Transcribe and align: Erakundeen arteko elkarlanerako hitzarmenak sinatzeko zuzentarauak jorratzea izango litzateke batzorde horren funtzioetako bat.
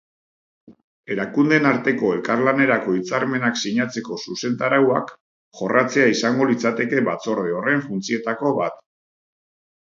Erakundeen 1.15 1.67
arteko 1.71 2.07
elkarlanerako 2.15 2.95
hitzarmenak 2.99 3.59
sinatzeko 3.65 4.17
zuzentarauak 4.23 5.13
jorratzea 5.61 6.09
izango 6.15 6.49
litzateke 6.53 7.05
batzorde 7.11 7.55
horren 7.61 7.85
funtzioetako 7.91 8.57
bat. 8.63 8.83